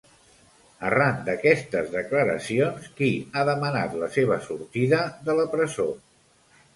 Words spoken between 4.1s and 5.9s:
seva sortida de la presó?